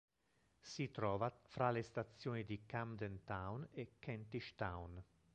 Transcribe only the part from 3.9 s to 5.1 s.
Kentish Town.